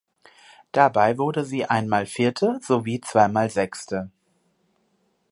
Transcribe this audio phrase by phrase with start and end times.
[0.71, 4.09] Dabei wurde sie einmal Vierte sowie zweimal Sechste.